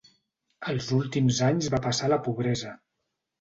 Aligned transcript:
Els 0.71 0.87
últims 0.99 1.41
anys 1.49 1.69
va 1.75 1.81
passar 1.85 2.09
a 2.09 2.11
la 2.15 2.19
pobresa. 2.29 2.73